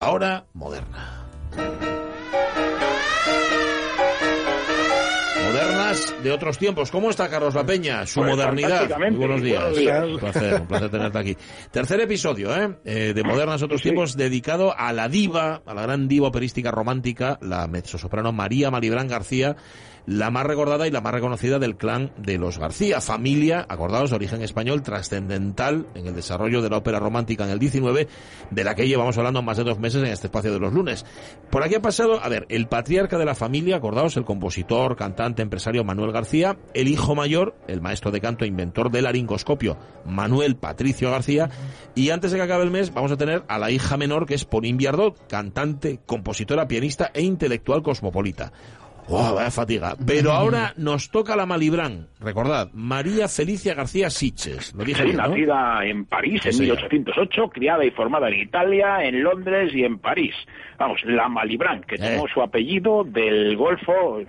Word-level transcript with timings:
Ahora, 0.00 0.46
moderna. 0.54 1.26
Modernas 5.44 6.14
de 6.22 6.30
otros 6.30 6.56
tiempos. 6.56 6.92
¿Cómo 6.92 7.10
está 7.10 7.28
Carlos 7.28 7.56
La 7.56 7.66
Peña? 7.66 8.06
Su 8.06 8.20
Pues 8.20 8.30
modernidad. 8.30 8.88
Muy 8.96 9.10
buenos 9.16 9.42
días. 9.42 9.60
Buenos 9.60 9.78
días. 9.78 10.04
Un 10.04 10.18
placer, 10.18 10.60
un 10.60 10.66
placer 10.68 10.90
tenerte 10.90 11.18
aquí. 11.18 11.36
Tercer 11.72 12.00
episodio, 12.00 12.54
¿eh? 12.54 12.78
Eh, 12.84 13.12
de 13.12 13.24
Modernas 13.24 13.58
de 13.58 13.66
otros 13.66 13.82
tiempos 13.82 14.16
dedicado 14.16 14.72
a 14.78 14.92
la 14.92 15.08
diva, 15.08 15.62
a 15.66 15.74
la 15.74 15.82
gran 15.82 16.06
diva 16.06 16.28
operística 16.28 16.70
romántica, 16.70 17.36
la 17.42 17.66
mezzosoprano 17.66 18.30
María 18.30 18.70
Malibrán 18.70 19.08
García, 19.08 19.56
la 20.08 20.30
más 20.30 20.46
recordada 20.46 20.88
y 20.88 20.90
la 20.90 21.02
más 21.02 21.12
reconocida 21.12 21.58
del 21.58 21.76
clan 21.76 22.12
de 22.16 22.38
los 22.38 22.58
García, 22.58 23.02
familia, 23.02 23.66
acordados, 23.68 24.08
de 24.08 24.16
origen 24.16 24.40
español, 24.40 24.82
trascendental 24.82 25.86
en 25.94 26.06
el 26.06 26.14
desarrollo 26.14 26.62
de 26.62 26.70
la 26.70 26.78
ópera 26.78 26.98
romántica 26.98 27.44
en 27.44 27.50
el 27.50 27.58
19, 27.58 28.08
de 28.50 28.64
la 28.64 28.74
que 28.74 28.88
llevamos 28.88 29.18
hablando 29.18 29.42
más 29.42 29.58
de 29.58 29.64
dos 29.64 29.78
meses 29.78 30.02
en 30.02 30.08
este 30.08 30.28
espacio 30.28 30.50
de 30.50 30.60
los 30.60 30.72
lunes. 30.72 31.04
Por 31.50 31.62
aquí 31.62 31.74
ha 31.74 31.82
pasado, 31.82 32.24
a 32.24 32.28
ver, 32.30 32.46
el 32.48 32.68
patriarca 32.68 33.18
de 33.18 33.26
la 33.26 33.34
familia, 33.34 33.76
acordados, 33.76 34.16
el 34.16 34.24
compositor, 34.24 34.96
cantante, 34.96 35.42
empresario 35.42 35.84
Manuel 35.84 36.12
García, 36.12 36.56
el 36.72 36.88
hijo 36.88 37.14
mayor, 37.14 37.54
el 37.68 37.82
maestro 37.82 38.10
de 38.10 38.22
canto 38.22 38.46
e 38.46 38.48
inventor 38.48 38.90
del 38.90 39.04
laringoscopio, 39.04 39.76
Manuel 40.06 40.56
Patricio 40.56 41.10
García, 41.10 41.50
y 41.94 42.08
antes 42.08 42.30
de 42.30 42.38
que 42.38 42.44
acabe 42.44 42.64
el 42.64 42.70
mes 42.70 42.94
vamos 42.94 43.12
a 43.12 43.18
tener 43.18 43.44
a 43.46 43.58
la 43.58 43.70
hija 43.70 43.98
menor, 43.98 44.24
que 44.24 44.36
es 44.36 44.46
Pauline 44.46 44.78
Biardot, 44.78 45.28
cantante, 45.28 46.00
compositora, 46.06 46.66
pianista 46.66 47.10
e 47.12 47.20
intelectual 47.20 47.82
cosmopolita. 47.82 48.52
¡Oh, 49.08 49.34
vaya 49.34 49.50
fatiga! 49.50 49.94
Pero 50.06 50.32
ahora 50.32 50.72
nos 50.76 51.10
toca 51.10 51.34
la 51.36 51.46
Malibrán. 51.46 52.06
Recordad, 52.20 52.68
María 52.74 53.28
Felicia 53.28 53.74
García 53.74 54.10
Siches. 54.10 54.74
Lo 54.74 54.84
dije 54.84 54.98
Sí, 55.02 55.04
bien, 55.06 55.16
¿no? 55.18 55.28
nacida 55.28 55.84
en 55.86 56.04
París 56.04 56.44
en 56.44 56.52
Sí, 56.52 56.58
señor. 56.58 56.78
1808, 56.78 57.48
criada 57.50 57.84
y 57.84 57.90
formada 57.92 58.28
en 58.28 58.40
Italia, 58.40 59.04
en 59.04 59.22
Londres 59.22 59.70
y 59.74 59.84
en 59.84 59.98
París. 59.98 60.34
Vamos, 60.78 61.00
la 61.04 61.28
Malibran, 61.28 61.82
que 61.82 61.94
Eh. 61.96 61.98
tomó 61.98 62.26
su 62.28 62.40
apellido 62.42 63.02
del 63.04 63.56
Golfo, 63.56 64.20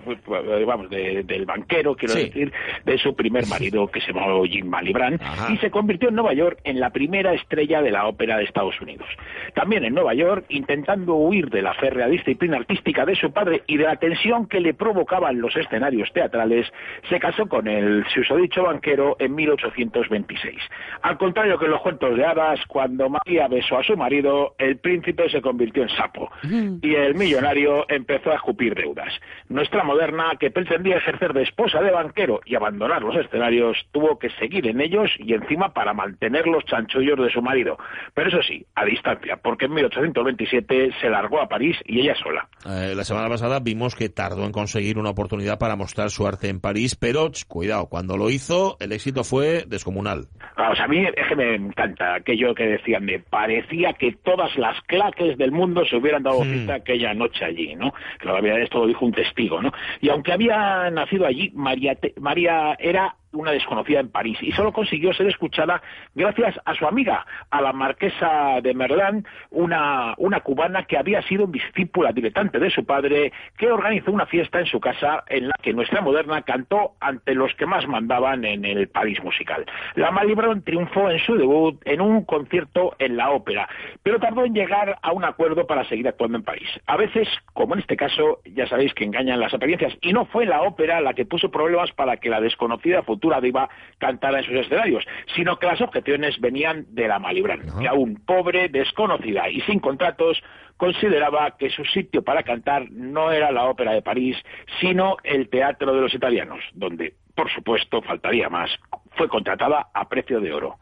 vamos, 0.66 0.90
de- 0.90 1.24
del 1.24 1.46
banquero, 1.46 1.96
quiero 1.96 2.14
Sí. 2.16 2.26
decir, 2.26 2.52
de 2.86 2.98
su 2.98 3.16
primer 3.16 3.48
marido, 3.48 3.88
que 3.88 4.02
se 4.02 4.14
llamó 4.14 4.44
Jim 4.46 4.68
Malibran, 4.68 5.20
Ajá. 5.22 5.54
y 5.54 5.58
se 5.58 5.70
convirtió 5.72 6.10
en 6.10 6.16
Nueva 6.16 6.34
York 6.34 6.60
en 6.64 6.80
la 6.80 6.90
primera 6.92 7.34
estrella 7.34 7.82
de 7.82 7.92
la 7.92 8.08
ópera 8.08 8.38
de 8.38 8.44
Estados 8.46 8.80
Unidos. 8.82 9.08
También 9.54 9.84
en 9.86 9.94
Nueva 9.94 10.14
York, 10.14 10.46
intentando 10.50 11.16
huir 11.16 11.50
de 11.50 11.62
la 11.62 11.74
férrea 11.76 12.08
disciplina 12.08 12.58
artística 12.58 13.06
de 13.06 13.16
su 13.16 13.32
padre 13.32 13.64
y 13.68 13.78
de 13.78 13.84
la 13.84 13.96
tensión 13.98 14.48
que 14.48 14.60
le 14.60 14.69
provocaban 14.74 15.40
los 15.42 15.56
escenarios 15.56 16.12
teatrales, 16.14 16.68
se 17.10 17.20
casó 17.20 17.48
con 17.48 17.68
el 17.68 18.06
susodicho 18.14 18.64
banquero 18.64 19.16
en 19.20 19.36
1826. 19.36 20.58
Al 21.02 21.18
contrario 21.18 21.58
que 21.58 21.66
en 21.66 21.72
los 21.72 21.82
cuentos 21.82 22.16
de 22.16 22.26
hadas, 22.26 22.60
cuando 22.68 23.10
María 23.10 23.48
besó 23.48 23.78
a 23.78 23.84
su 23.84 23.96
marido, 23.96 24.56
el 24.58 24.78
príncipe 24.78 25.30
se 25.30 25.42
convirtió 25.42 25.84
en 25.84 25.90
sapo 25.90 26.30
y 26.44 26.96
el 26.96 27.16
millonario 27.16 27.86
empezó 27.90 28.32
a 28.32 28.36
escupir 28.36 28.76
deudas. 28.76 29.14
Nuestra 29.48 29.84
moderna, 29.84 30.32
que 30.40 30.52
pretendía 30.52 30.98
ejercer 30.98 31.34
de 31.34 31.44
esposa 31.44 31.82
de 31.82 31.92
banquero 31.92 32.42
y 32.46 32.56
abandonar 32.56 33.02
los 33.02 33.16
escenarios, 33.16 33.78
tuvo 33.92 34.20
que 34.20 34.30
seguir 34.32 34.68
en 34.68 34.82
ellos 34.82 35.10
y 35.18 35.34
encima 35.34 35.74
para 35.74 35.94
mantener 35.94 36.48
los 36.48 36.64
chanchullos 36.66 37.20
de 37.20 37.30
su 37.32 37.42
marido. 37.42 37.78
Pero 38.14 38.30
eso 38.30 38.42
sí, 38.44 38.66
a 38.76 38.86
distancia, 38.86 39.38
porque 39.38 39.66
en 39.66 39.74
1827 39.74 40.92
se 41.00 41.10
largó 41.10 41.42
a 41.42 41.48
París 41.48 41.78
y 41.86 42.02
ella 42.02 42.16
sola. 42.16 42.48
Eh, 42.66 42.94
la 42.96 43.04
semana 43.04 43.30
pasada 43.30 43.60
vimos 43.60 43.96
que 43.96 44.10
tardó 44.10 44.46
en 44.46 44.52
conseguir 44.60 44.98
una 44.98 45.10
oportunidad 45.12 45.58
para 45.58 45.76
mostrar 45.76 46.10
su 46.10 46.28
arte 46.28 46.50
en 46.50 46.60
París, 46.60 46.96
pero 46.96 47.32
cuidado, 47.48 47.88
cuando 47.88 48.18
lo 48.18 48.30
hizo, 48.30 48.78
el 48.80 48.92
éxito 48.92 49.24
fue 49.24 49.64
descomunal. 49.68 50.28
Vamos, 50.58 50.80
a 50.80 50.88
mí 50.88 51.06
es 51.06 51.28
que 51.28 51.36
me 51.36 51.56
encanta 51.56 52.16
aquello 52.16 52.54
que 52.54 52.66
decían, 52.66 53.06
me 53.06 53.20
parecía 53.20 53.94
que 53.94 54.12
todas 54.24 54.56
las 54.58 54.80
claques 54.88 55.38
del 55.38 55.52
mundo 55.52 55.86
se 55.86 55.96
hubieran 55.96 56.24
dado 56.24 56.44
Hmm. 56.44 56.54
cita 56.54 56.76
aquella 56.76 57.14
noche 57.14 57.46
allí, 57.46 57.76
¿no? 57.76 57.94
Que 58.20 58.26
la 58.28 58.34
verdad 58.34 58.62
esto 58.62 58.80
lo 58.80 58.88
dijo 58.88 59.06
un 59.06 59.14
testigo, 59.14 59.62
¿no? 59.62 59.72
Y 60.02 60.10
aunque 60.10 60.34
había 60.34 60.90
nacido 60.90 61.26
allí, 61.26 61.52
María, 61.54 61.98
María 62.20 62.76
era 62.80 63.16
una 63.32 63.52
desconocida 63.52 64.00
en 64.00 64.10
París 64.10 64.38
y 64.42 64.52
solo 64.52 64.72
consiguió 64.72 65.14
ser 65.14 65.28
escuchada 65.28 65.82
gracias 66.16 66.60
a 66.66 66.74
su 66.76 66.86
amiga, 66.86 67.26
a 67.50 67.62
la 67.62 67.74
marquesa 67.74 68.60
de 68.62 68.74
Merlán, 68.74 69.26
una, 69.52 70.14
una 70.18 70.40
cubana 70.42 70.84
que 70.84 70.98
había 70.98 71.22
sido 71.24 71.48
discípula 71.48 72.12
diletante 72.12 72.60
de 72.60 72.70
su 72.70 72.86
padre, 72.86 73.32
que 73.58 73.72
organizó 73.72 74.12
una 74.12 74.26
fiesta 74.26 74.60
en 74.60 74.66
su 74.66 74.80
casa 74.80 75.24
en 75.28 75.48
la 75.48 75.56
que 75.62 75.74
nuestra 75.74 76.02
moderna 76.02 76.42
cantó 76.42 76.94
ante 77.00 77.36
los 77.36 77.54
que 77.56 77.66
más 77.66 77.88
mandaban 77.88 78.46
en 78.46 78.66
el 78.66 78.88
París 78.88 79.24
musical. 79.24 79.66
La 79.96 80.12
Malibran 80.12 80.64
triunfó 80.64 81.10
en 81.10 81.20
su 81.20 81.36
debut 81.36 81.82
en 81.86 82.02
un 82.02 82.24
concierto 82.26 82.96
en 83.00 83.18
la 83.18 83.32
ópera, 83.32 83.68
pero 84.04 84.20
tardó 84.20 84.46
en 84.46 84.54
llegar 84.54 84.98
a 85.02 85.12
un 85.12 85.24
acuerdo 85.24 85.68
para 85.68 85.88
seguir 85.88 86.08
actuando 86.08 86.38
en 86.38 86.44
París. 86.44 86.70
A 86.88 86.98
veces, 86.98 87.28
como 87.54 87.74
en 87.74 87.82
este 87.82 87.96
caso, 87.96 88.40
ya 88.46 88.68
sabéis 88.68 88.94
que 88.94 89.04
engañan 89.04 89.40
las 89.40 89.54
apariencias, 89.54 89.94
y 90.02 90.14
no 90.14 90.26
fue 90.26 90.46
la 90.46 90.62
ópera 90.62 91.02
la 91.02 91.14
que 91.14 91.26
puso 91.26 91.52
problemas 91.52 91.92
para 91.92 92.18
que 92.18 92.30
la 92.30 92.42
desconocida 92.42 93.04
futura 93.20 93.42
diva 93.42 93.70
cantara 93.98 94.40
en 94.40 94.46
sus 94.46 94.56
escenarios, 94.56 95.06
sino 95.36 95.60
que 95.60 95.68
las 95.68 95.82
objeciones 95.82 96.40
venían 96.40 96.86
de 96.90 97.08
la 97.08 97.20
Malibran, 97.20 97.62
que 97.80 97.88
aún 97.88 98.16
pobre, 98.26 98.70
desconocida 98.70 99.50
y 99.50 99.60
sin 99.62 99.80
contratos, 99.80 100.42
consideraba 100.78 101.58
que 101.58 101.70
su 101.70 101.84
sitio 101.84 102.24
para 102.24 102.44
cantar 102.44 102.90
no 102.92 103.32
era 103.32 103.52
la 103.52 103.66
ópera 103.66 103.92
de 103.92 104.02
París, 104.02 104.38
sino 104.80 105.18
el 105.24 105.50
teatro 105.50 105.94
de 105.94 106.02
los 106.02 106.14
italianos, 106.14 106.64
donde, 106.74 107.16
por 107.36 107.52
supuesto, 107.52 108.02
faltaría 108.02 108.48
más. 108.48 108.70
Fue 109.18 109.28
contratada 109.28 109.90
a 109.94 110.08
precio 110.08 110.40
de 110.40 110.54
oro. 110.54 110.78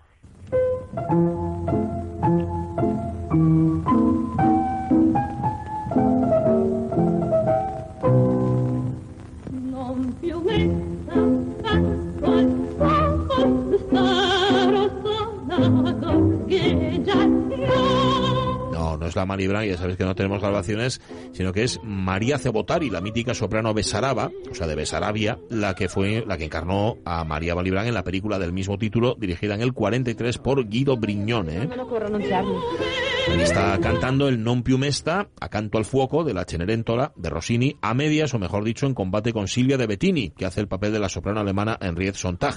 Malibran, 19.28 19.66
ya 19.66 19.78
sabéis 19.78 19.98
que 19.98 20.06
no 20.06 20.16
tenemos 20.16 20.42
grabaciones, 20.42 21.02
sino 21.34 21.54
que 21.54 21.64
es 21.64 21.80
María 21.84 22.40
Cebotari, 22.40 22.90
la 22.90 23.02
mítica 23.02 23.34
soprano 23.34 23.74
Besaraba, 23.74 24.32
o 24.50 24.56
sea, 24.56 24.68
de 24.68 24.76
Besarabia, 24.76 25.38
la 25.50 25.76
que 25.76 25.90
fue, 25.90 26.24
la 26.26 26.38
que 26.38 26.46
encarnó 26.46 26.98
a 27.06 27.24
María 27.24 27.56
Malibran 27.56 27.88
en 27.88 27.94
la 27.94 28.04
película 28.04 28.40
del 28.40 28.54
mismo 28.54 28.78
título, 28.78 29.16
dirigida 29.20 29.54
en 29.54 29.62
el 29.62 29.74
43 29.74 30.38
por 30.40 30.68
Guido 30.68 30.98
Brignone. 30.98 31.70
Ahí 33.30 33.42
está 33.42 33.78
cantando 33.82 34.30
el 34.30 34.42
Non 34.44 34.64
più 34.64 34.78
mesta, 34.78 35.28
a 35.40 35.50
canto 35.50 35.78
al 35.78 35.86
fuoco, 35.86 36.24
de 36.24 36.34
la 36.34 36.46
Cenerentola, 36.46 37.12
de 37.16 37.30
Rossini, 37.30 37.76
a 37.82 37.94
medias, 37.94 38.34
o 38.34 38.40
mejor 38.40 38.64
dicho, 38.64 38.88
en 38.88 38.94
combate 38.94 39.34
con 39.34 39.48
Silvia 39.48 39.78
de 39.78 39.86
Bettini, 39.88 40.32
que 40.32 40.46
hace 40.46 40.62
el 40.62 40.68
papel 40.68 40.94
de 40.94 41.00
la 41.00 41.10
soprano 41.10 41.42
alemana 41.42 41.78
Henriette 41.82 42.16
Sontag. 42.16 42.56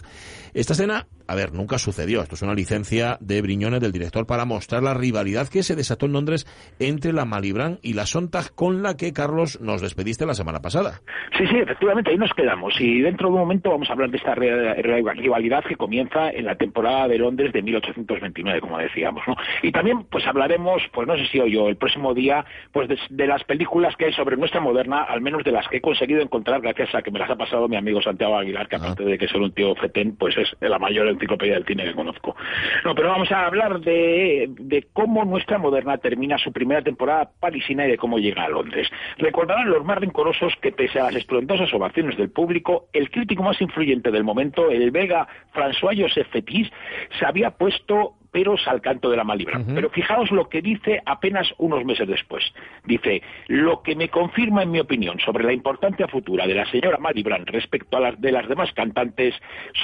Esta 0.54 0.72
escena, 0.75 1.06
a 1.26 1.34
ver, 1.34 1.53
nunca 1.53 1.78
sucedió. 1.78 2.22
Esto 2.22 2.36
es 2.36 2.42
una 2.42 2.54
licencia 2.54 3.19
de 3.20 3.42
Brignone, 3.42 3.80
del 3.80 3.92
director, 3.92 4.26
para 4.26 4.44
mostrar 4.44 4.82
la 4.82 4.94
rivalidad 4.94 5.48
que 5.48 5.62
se 5.62 5.75
desató 5.75 6.06
en 6.06 6.12
Londres 6.12 6.47
entre 6.78 7.12
la 7.12 7.25
Malibran 7.25 7.78
y 7.82 7.94
la 7.94 8.06
Sontag, 8.06 8.54
con 8.54 8.83
la 8.83 8.97
que, 8.97 9.12
Carlos, 9.12 9.60
nos 9.60 9.80
despediste 9.80 10.24
la 10.24 10.34
semana 10.34 10.60
pasada. 10.60 11.03
Sí, 11.36 11.47
sí, 11.47 11.56
efectivamente, 11.56 12.10
ahí 12.10 12.18
nos 12.18 12.33
quedamos. 12.34 12.74
Y 12.80 13.00
dentro 13.00 13.28
de 13.28 13.34
un 13.34 13.41
momento 13.41 13.71
vamos 13.71 13.89
a 13.91 13.92
hablar 13.92 14.10
de 14.10 14.18
esta 14.18 14.34
rivalidad 14.34 15.65
que 15.65 15.77
comienza 15.77 16.30
en 16.30 16.45
la 16.45 16.54
temporada 16.54 17.09
de 17.09 17.18
Londres 17.18 17.53
de 17.53 17.62
1829, 17.62 18.60
como 18.60 18.78
decíamos, 18.78 19.22
¿no? 19.27 19.34
Y 19.62 19.72
también, 19.72 20.04
pues 20.04 20.27
hablaremos, 20.27 20.59
pues 20.92 21.07
no 21.07 21.16
sé 21.16 21.27
si 21.27 21.41
hoy 21.41 21.57
o 21.57 21.68
el 21.68 21.77
próximo 21.77 22.15
día, 22.15 22.45
pues 22.72 22.89
de, 22.89 22.98
de 23.10 23.27
las 23.27 23.45
películas 23.45 23.97
que 23.97 24.07
hay 24.07 24.12
sobre 24.12 24.36
nuestra 24.36 24.60
moderna, 24.60 25.03
al 25.03 25.21
menos 25.21 25.45
de 25.45 25.53
las 25.53 25.66
que 25.68 25.78
he 25.78 25.80
conseguido 25.80 26.22
encontrar 26.22 26.60
gracias 26.60 26.95
a 26.95 27.03
que 27.03 27.10
me 27.10 27.18
las 27.18 27.30
ha 27.30 27.36
pasado 27.36 27.68
mi 27.68 27.77
amigo 27.77 28.03
Santiago 28.03 28.36
Aguilar, 28.36 28.68
que 28.68 28.77
aparte 28.77 29.04
de 29.04 29.18
que 29.18 29.28
ser 29.28 29.41
un 29.41 29.53
tío 29.53 29.74
fetén, 29.74 30.16
pues 30.16 30.36
es 30.36 30.54
la 30.60 30.78
mayor 30.78 31.09
enciclopedia 31.09 31.54
del 31.54 31.66
cine 31.66 31.84
que 31.84 31.95
conozco. 31.95 32.36
No, 32.84 32.95
pero 32.95 33.09
vamos 33.09 33.30
a 33.33 33.47
hablar 33.47 33.80
de, 33.80 34.48
de 34.59 34.86
cómo 34.92 35.24
nuestra 35.24 35.59
moderna 35.59 35.98
termina 35.98 36.39
su 36.39 36.53
primera 36.53 36.83
temporada 36.83 37.30
parisina 37.41 37.86
y 37.86 37.91
de 37.91 37.97
cómo 37.97 38.18
llega 38.18 38.45
a 38.45 38.48
Londres. 38.48 38.89
Recordarán 39.18 39.71
los 39.71 39.84
más 39.84 39.98
rencorosos 39.98 40.53
que 40.60 40.72
pese 40.72 41.01
a 41.01 41.04
las 41.04 41.16
estruendosas 41.16 41.72
ovaciones 41.72 42.16
del 42.16 42.30
público, 42.30 42.86
el 42.92 43.10
crítico 43.10 43.42
más 43.42 43.60
influyente 43.60 44.10
del 44.10 44.24
momento, 44.24 44.71
el 44.71 44.91
belga 44.91 45.28
François 45.54 46.01
Joseph 46.01 46.28
Fetis, 46.30 46.71
se 47.18 47.27
había 47.27 47.51
puesto 47.51 48.15
peros 48.30 48.66
al 48.66 48.80
canto 48.80 49.10
de 49.10 49.16
la 49.16 49.24
Malibran. 49.24 49.66
Pero 49.74 49.91
fijaos 49.91 50.30
lo 50.30 50.48
que 50.48 50.62
dice 50.62 51.00
apenas 51.04 51.48
unos 51.59 51.84
meses 51.84 52.09
después. 52.09 52.44
Dice, 52.84 53.22
lo 53.48 53.82
que 53.82 53.94
me 53.94 54.09
confirma 54.09 54.62
en 54.62 54.71
mi 54.71 54.80
opinión 54.80 55.18
sobre 55.21 55.44
la 55.44 55.53
importancia 55.53 56.09
futura 56.09 56.47
de 56.47 56.54
la 56.54 56.71
señora 56.71 56.98
Malibran 56.98 57.47
respecto 57.47 57.97
a 57.97 58.00
las 58.00 58.21
de 58.21 58.32
las 58.32 58.48
demás 58.48 58.72
cantantes 58.72 59.34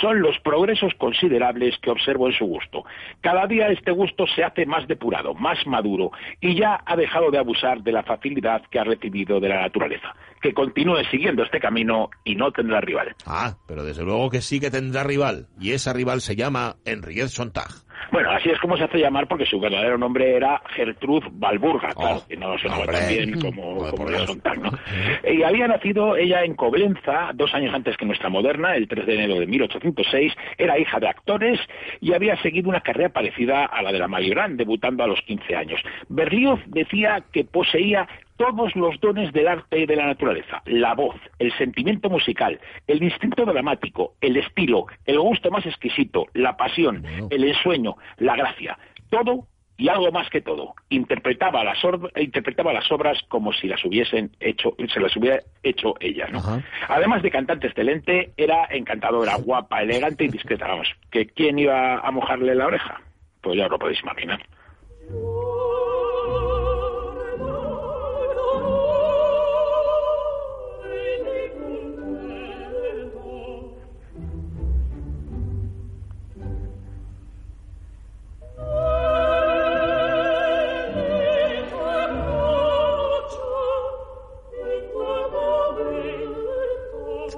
son 0.01 0.21
los 0.21 0.39
progresos 0.41 0.95
considerables 0.95 1.77
que 1.79 1.91
observo 1.91 2.29
en 2.29 2.35
su 2.35 2.47
gusto. 2.47 2.85
Cada 3.21 3.47
día 3.47 3.69
este 3.69 3.91
gusto 3.91 4.27
se 4.27 4.45
hace 4.45 4.67
más 4.67 4.87
depurado, 4.87 5.35
más 5.35 5.67
maduro 5.67 6.13
y 6.41 6.57
ya 6.59 6.83
ha 6.85 6.97
dejado 6.97 7.31
de 7.31 7.39
abusar 7.39 7.83
de 7.83 7.93
la 7.93 8.03
facilidad 8.03 8.63
que 8.71 8.79
ha 8.79 8.85
recibido 8.85 9.41
de 9.41 9.49
la 9.49 9.63
naturaleza. 9.63 10.15
Que 10.41 10.53
continúe 10.53 11.03
siguiendo 11.11 11.43
este 11.43 11.61
camino 11.61 12.11
y 12.25 12.35
no 12.35 12.53
tendrá 12.53 12.81
rival. 12.81 13.15
Ah, 13.27 13.57
pero 13.67 13.85
desde 13.85 14.05
luego 14.05 14.31
que 14.31 14.41
sí 14.41 14.61
que 14.61 14.71
tendrá 14.71 15.03
rival. 15.03 15.49
Y 15.59 15.73
esa 15.73 15.93
rival 15.93 16.21
se 16.21 16.37
llama 16.37 16.77
Henriette 16.85 17.29
Sontag. 17.29 17.86
Bueno, 18.11 18.31
así 18.31 18.51
es 18.51 18.59
como 18.61 18.77
se 18.77 18.85
hace 18.85 18.99
llamar 18.99 19.27
porque 19.27 19.47
su 19.47 19.59
verdadero 19.59 19.99
nombre 19.99 20.37
era 20.37 20.63
Gertrude 20.75 21.29
Balburga, 21.33 21.91
Oh, 21.97 22.01
claro, 22.01 22.23
que 22.29 22.37
no 22.37 22.59
sonaba 22.59 22.87
tan 22.87 23.09
bien 23.09 23.41
como, 23.41 23.77
Joder, 23.81 23.95
como. 23.95 24.27
Sontag, 24.27 24.59
¿no? 24.59 24.71
Y 25.31 25.43
había 25.45 25.67
nacido 25.69 26.17
ella 26.17 26.45
en 26.45 26.55
Coblenza 26.55 27.31
dos 27.35 27.53
años 27.55 27.75
antes 27.75 27.97
que 27.97 28.05
nuestra 28.05 28.29
moderna, 28.29 28.77
el 28.77 28.89
3 28.89 29.07
de 29.07 29.15
enero 29.15 29.41
de 29.41 29.47
1806, 29.47 30.33
era 30.59 30.79
hija 30.79 31.01
de 31.01 31.09
actores 31.09 31.61
y 32.01 32.13
había 32.13 32.41
seguido 32.43 32.69
una 32.69 32.81
carrera 32.81 33.11
parecida 33.11 33.65
a 33.65 33.83
la 33.83 33.93
de 33.93 33.99
la 33.99 34.09
Malibran, 34.09 34.57
debutando 34.57 35.03
a 35.05 35.07
los 35.07 35.21
15 35.23 35.57
años. 35.57 35.81
Berlioz 36.09 36.61
decía 36.67 37.23
que 37.33 37.45
poseía 37.45 38.07
todos 38.37 38.75
los 38.77 38.99
dones 39.01 39.33
del 39.33 39.49
arte 39.49 39.79
y 39.81 39.87
de 39.87 39.97
la 39.97 40.07
naturaleza, 40.07 40.63
la 40.67 40.95
voz, 40.95 41.17
el 41.39 41.53
sentimiento 41.57 42.09
musical, 42.11 42.61
el 42.87 43.03
instinto 43.03 43.45
dramático, 43.45 44.15
el 44.21 44.37
estilo, 44.37 44.87
el 45.07 45.19
gusto 45.21 45.51
más 45.51 45.65
exquisito, 45.67 46.27
la 46.35 46.57
pasión, 46.57 47.05
el 47.31 47.45
ensueño, 47.45 47.97
la 48.19 48.37
gracia, 48.37 48.79
todo 49.11 49.47
y 49.79 49.89
algo 49.91 50.11
más 50.11 50.31
que 50.31 50.41
todo. 50.41 50.75
Interpretaba 50.89 51.63
las, 51.63 51.85
or- 51.85 52.11
interpretaba 52.17 52.73
las 52.73 52.91
obras 52.91 53.19
como 53.29 53.53
si 53.53 53.69
las 53.69 53.85
hubiesen 53.85 54.31
hecho, 54.41 54.75
se 54.93 55.01
las 55.01 55.15
hubiera 55.17 55.41
hecho 55.63 55.95
ella, 56.01 56.29
¿no? 56.29 56.41
Además 56.89 57.23
de 57.23 57.31
cantante 57.31 57.67
excelente, 57.67 58.33
era 58.39 58.67
encantadora, 58.71 59.37
guapa, 59.37 59.83
elegante 59.83 60.25
y 60.25 60.29
discreta, 60.29 60.67
vamos. 60.67 60.89
¿Que 61.11 61.27
quién 61.27 61.59
iba 61.59 61.99
a 61.99 62.11
mojarle 62.11 62.55
la 62.55 62.67
oreja? 62.67 63.01
Pues 63.43 63.59
ya 63.59 63.67
os 63.67 63.71
lo 63.71 63.79
podéis 63.79 64.03
imaginar. 64.03 64.41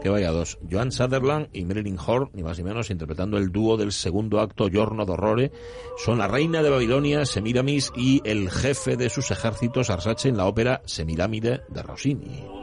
Que 0.01 0.09
vaya 0.09 0.31
dos. 0.31 0.59
Joan 0.71 0.93
Sutherland 0.93 1.49
y 1.53 1.65
Marilyn 1.65 1.99
Horn, 1.99 2.31
ni 2.33 2.43
más 2.43 2.59
ni 2.59 2.65
menos, 2.65 2.91
interpretando 2.91 3.37
el 3.37 3.51
dúo 3.51 3.77
del 3.77 3.93
segundo 3.93 4.41
acto 4.41 4.69
Giorno 4.69 5.05
d'Orrore, 5.05 5.51
son 5.97 6.19
la 6.19 6.29
reina 6.29 6.63
de 6.63 6.71
Babilonia, 6.71 7.25
Semiramis, 7.25 7.93
y 7.97 8.23
el 8.25 8.51
jefe 8.51 8.97
de 8.97 9.11
sus 9.11 9.31
ejércitos, 9.31 9.91
Arsace, 9.91 10.29
en 10.29 10.37
la 10.37 10.47
ópera 10.47 10.83
Semiramide 10.85 11.63
de 11.69 11.83
Rossini. 11.83 12.58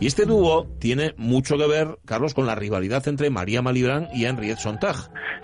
Y 0.00 0.06
este 0.06 0.24
dúo 0.24 0.66
tiene 0.80 1.12
mucho 1.18 1.58
que 1.58 1.66
ver, 1.68 1.98
Carlos, 2.06 2.32
con 2.34 2.46
la 2.46 2.54
rivalidad 2.54 3.06
entre 3.06 3.28
María 3.28 3.60
Malibran 3.60 4.08
y 4.14 4.24
Henriette 4.24 4.58
Sontag. 4.58 4.96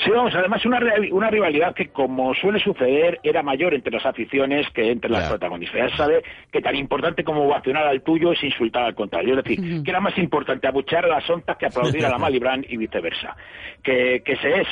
Sí, 0.03 0.11
vamos, 0.11 0.35
además 0.35 0.65
una, 0.65 0.79
una 1.13 1.31
rivalidad 1.31 1.75
que, 1.75 1.89
como 1.89 2.35
suele 2.35 2.59
suceder, 2.61 3.19
era 3.23 3.43
mayor 3.43 3.75
entre 3.75 3.93
las 3.93 4.07
aficiones 4.07 4.67
que 4.75 4.91
entre 4.91 5.11
las 5.11 5.25
Ya. 5.25 5.29
protagonistas. 5.31 5.91
Ya 5.91 5.97
sabe 5.97 6.23
que 6.51 6.61
tan 6.63 6.75
importante 6.75 7.23
como 7.23 7.45
ovacionar 7.47 7.87
al 7.87 8.03
tuyo 8.03 8.33
es 8.33 8.43
insultar 8.43 8.85
al 8.85 8.95
contrario. 8.95 9.39
Es 9.39 9.45
decir, 9.45 9.83
que 9.83 9.91
era 9.91 10.01
más 10.01 10.17
importante 10.19 10.67
abuchear 10.67 11.05
a 11.05 11.09
la 11.09 11.21
Sonta 11.27 11.57
que 11.57 11.67
aplaudir 11.67 12.05
a 12.07 12.11
la 12.11 12.19
Malibran 12.27 12.65
y 12.69 12.77
viceversa. 12.79 13.37
Que, 13.83 14.23
que 14.25 14.37
se 14.37 14.61
es 14.63 14.69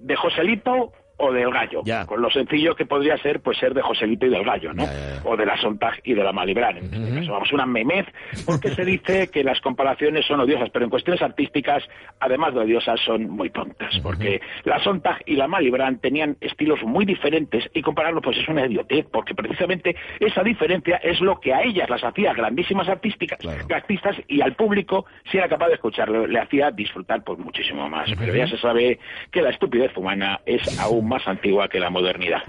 de 0.00 0.16
Joselito 0.16 0.92
o 1.18 1.32
del 1.32 1.50
gallo, 1.50 1.82
Ya. 1.84 2.06
con 2.06 2.22
lo 2.22 2.30
sencillo 2.30 2.74
que 2.74 2.86
podría 2.86 3.16
ser 3.18 3.40
pues 3.40 3.58
ser 3.58 3.74
de 3.74 3.82
Joselito 3.82 4.26
y 4.26 4.30
del 4.30 4.44
gallo, 4.44 4.72
¿no? 4.72 4.84
Ya, 4.84 4.92
ya, 4.92 5.14
ya. 5.16 5.20
O 5.28 5.36
de 5.36 5.44
la 5.46 5.56
Sontag 5.58 6.00
y 6.04 6.14
de 6.14 6.24
la 6.24 6.32
Malibran. 6.32 6.78
En 6.78 6.84
este 6.94 7.14
caso, 7.20 7.32
vamos, 7.32 7.52
una 7.52 7.66
memez, 7.66 8.06
porque 8.46 8.70
se 8.70 8.84
dice 8.84 9.28
que 9.30 9.44
las 9.44 9.60
comparaciones 9.60 10.24
son 10.26 10.40
odiosas, 10.40 10.70
pero 10.70 10.84
en 10.84 10.90
cuestiones 10.90 11.20
artísticas, 11.22 11.82
además 12.20 12.54
de 12.54 12.60
odiosas, 12.60 13.00
son 13.00 13.28
muy 13.30 13.50
tontas, 13.50 13.98
porque 14.00 14.40
la 14.64 14.78
Sontag 14.82 15.18
y 15.26 15.34
la 15.36 15.48
Malibran 15.48 15.98
tenían 15.98 16.36
estilos 16.40 16.82
muy 16.84 17.04
diferentes 17.04 17.68
y 17.74 17.82
compararlo 17.82 18.20
pues 18.22 18.36
es 18.38 18.48
una 18.48 18.66
idiotez, 18.66 19.06
porque 19.12 19.34
precisamente 19.34 19.96
esa 20.20 20.42
diferencia 20.42 20.96
es 20.96 21.20
lo 21.20 21.40
que 21.40 21.52
a 21.52 21.62
ellas 21.62 21.90
las 21.90 22.02
hacía 22.04 22.32
grandísimas 22.32 22.88
artísticas, 22.88 23.38
Claro. 23.38 23.66
artistas 23.74 24.16
y 24.28 24.40
al 24.40 24.54
público, 24.54 25.06
si 25.30 25.38
era 25.38 25.48
capaz 25.48 25.68
de 25.68 25.74
escucharlo, 25.74 26.26
le 26.26 26.38
hacía 26.38 26.70
disfrutar 26.70 27.22
pues 27.24 27.38
muchísimo 27.38 27.88
más. 27.88 28.08
Pero 28.18 28.34
ya 28.34 28.46
se 28.46 28.58
sabe 28.58 28.98
que 29.32 29.42
la 29.42 29.50
estupidez 29.50 29.96
humana 29.96 30.40
es 30.46 30.78
aún 30.80 31.07
más 31.08 31.26
antigua 31.26 31.68
que 31.68 31.80
la 31.80 31.90
modernidad. 31.90 32.42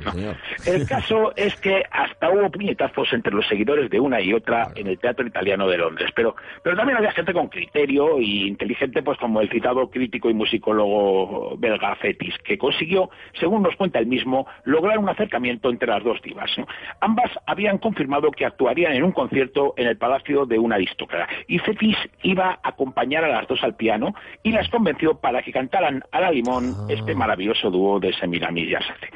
El 0.65 0.87
caso 0.87 1.33
es 1.35 1.55
que 1.59 1.83
hasta 1.89 2.29
hubo 2.29 2.49
puñetazos 2.51 3.11
entre 3.13 3.33
los 3.33 3.47
seguidores 3.47 3.89
de 3.89 3.99
una 3.99 4.21
y 4.21 4.33
otra 4.33 4.67
en 4.75 4.87
el 4.87 4.99
Teatro 4.99 5.25
Italiano 5.25 5.67
de 5.67 5.77
Londres, 5.77 6.11
pero, 6.15 6.35
pero 6.63 6.75
también 6.75 6.97
había 6.97 7.11
gente 7.11 7.33
con 7.33 7.47
criterio 7.47 8.19
y 8.19 8.47
inteligente, 8.47 9.01
pues 9.01 9.17
como 9.17 9.41
el 9.41 9.49
citado 9.49 9.89
crítico 9.89 10.29
y 10.29 10.33
musicólogo 10.33 11.57
belga 11.57 11.95
Fetis, 11.95 12.37
que 12.43 12.57
consiguió, 12.57 13.09
según 13.39 13.63
nos 13.63 13.75
cuenta 13.75 13.99
él 13.99 14.07
mismo, 14.07 14.47
lograr 14.65 14.97
un 14.97 15.09
acercamiento 15.09 15.69
entre 15.69 15.89
las 15.89 16.03
dos 16.03 16.21
divas. 16.21 16.51
¿no? 16.57 16.67
Ambas 16.99 17.31
habían 17.45 17.77
confirmado 17.77 18.31
que 18.31 18.45
actuarían 18.45 18.93
en 18.93 19.03
un 19.03 19.11
concierto 19.11 19.73
en 19.77 19.87
el 19.87 19.97
palacio 19.97 20.45
de 20.45 20.59
un 20.59 20.73
aristócrata 20.73 21.27
y 21.47 21.59
Fetis 21.59 21.97
iba 22.23 22.59
a 22.63 22.69
acompañar 22.69 23.23
a 23.23 23.29
las 23.29 23.47
dos 23.47 23.63
al 23.63 23.75
piano 23.75 24.13
y 24.43 24.51
las 24.51 24.69
convenció 24.69 25.15
para 25.15 25.41
que 25.41 25.51
cantaran 25.51 26.03
a 26.11 26.21
la 26.21 26.31
limón 26.31 26.73
este 26.89 27.15
maravilloso 27.15 27.69
dúo 27.69 27.99
de 27.99 28.13
Semiramis 28.13 28.48
Arsace. 28.57 29.07